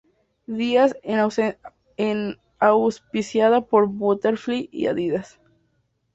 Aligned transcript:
Díaz 0.47 0.95
es 1.03 1.57
auspiciada 2.59 3.61
por 3.63 3.87
Butterfly 3.87 4.67
y 4.71 4.87
Adidas. 4.87 5.39